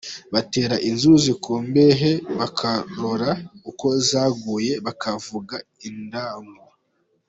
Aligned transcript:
Batera 0.33 0.75
inzuzi 0.89 1.31
ku 1.43 1.51
mbehe 1.67 2.11
bakarora 2.39 3.31
uko 3.69 3.87
zaguye, 4.09 4.73
bakavuga 4.85 5.55
indagu. 5.89 6.61